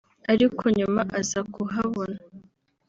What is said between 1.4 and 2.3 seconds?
kuhabona